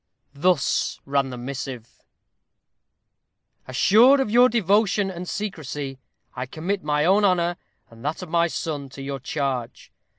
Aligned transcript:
Thus 0.33 0.99
ran 1.05 1.29
the 1.29 1.37
missive: 1.37 2.01
"Assured 3.67 4.19
of 4.19 4.31
your 4.31 4.49
devotion 4.49 5.11
and 5.11 5.29
secrecy, 5.29 5.99
I 6.35 6.47
commit 6.47 6.83
my 6.83 7.05
own 7.05 7.23
honor, 7.23 7.55
and 7.87 8.03
that 8.03 8.23
of 8.23 8.29
my 8.29 8.47
son, 8.47 8.89
to 8.97 9.01
your 9.03 9.19
charge. 9.19 9.91